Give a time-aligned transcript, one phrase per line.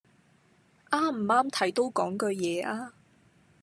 [0.89, 2.93] 啱唔啱睇都講句嘢吖